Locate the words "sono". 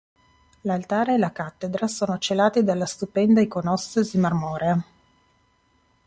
1.85-2.17